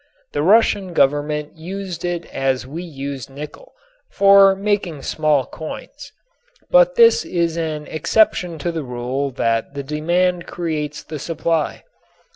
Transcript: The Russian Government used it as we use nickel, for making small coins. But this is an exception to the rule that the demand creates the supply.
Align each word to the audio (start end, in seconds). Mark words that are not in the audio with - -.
The 0.31 0.41
Russian 0.41 0.93
Government 0.93 1.55
used 1.55 2.03
it 2.03 2.25
as 2.33 2.65
we 2.65 2.81
use 2.81 3.29
nickel, 3.29 3.73
for 4.09 4.55
making 4.55 5.03
small 5.03 5.45
coins. 5.45 6.11
But 6.71 6.95
this 6.95 7.23
is 7.23 7.55
an 7.55 7.85
exception 7.85 8.57
to 8.65 8.71
the 8.71 8.81
rule 8.81 9.29
that 9.29 9.75
the 9.75 9.83
demand 9.83 10.47
creates 10.47 11.03
the 11.03 11.19
supply. 11.19 11.83